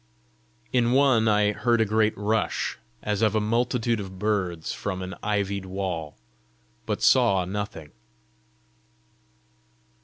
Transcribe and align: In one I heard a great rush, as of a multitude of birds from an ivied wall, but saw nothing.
In 0.73 0.93
one 0.93 1.27
I 1.27 1.51
heard 1.51 1.79
a 1.79 1.85
great 1.85 2.17
rush, 2.17 2.79
as 3.03 3.21
of 3.21 3.35
a 3.35 3.39
multitude 3.39 3.99
of 3.99 4.17
birds 4.17 4.73
from 4.73 5.03
an 5.03 5.13
ivied 5.21 5.65
wall, 5.67 6.15
but 6.87 7.03
saw 7.03 7.45
nothing. 7.45 7.91